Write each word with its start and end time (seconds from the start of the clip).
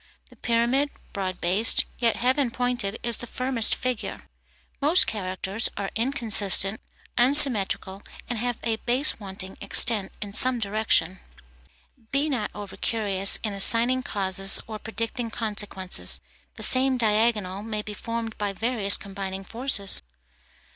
The 0.31 0.35
pyramid, 0.35 0.89
broad 1.13 1.39
based, 1.39 1.85
yet 1.99 2.15
heaven 2.15 2.49
pointed, 2.49 2.97
is 3.03 3.17
the 3.17 3.27
firmest 3.27 3.75
figure. 3.75 4.23
Most 4.81 5.05
characters 5.05 5.69
are 5.77 5.91
inconsistent, 5.95 6.81
unsymmetrical, 7.19 8.01
and 8.27 8.39
have 8.39 8.57
a 8.63 8.77
base 8.77 9.19
wanting 9.19 9.59
extent 9.61 10.11
in 10.19 10.33
some 10.33 10.57
direction. 10.57 11.19
Be 12.09 12.29
not 12.31 12.49
over 12.55 12.77
curious 12.77 13.37
in 13.43 13.53
assigning 13.53 14.01
causes 14.01 14.59
or 14.65 14.79
predicting 14.79 15.29
consequences; 15.29 16.19
the 16.55 16.63
same 16.63 16.97
diagonal 16.97 17.61
may 17.61 17.83
be 17.83 17.93
formed 17.93 18.35
by 18.39 18.53
various 18.53 18.97
combining 18.97 19.43
forces. 19.43 20.01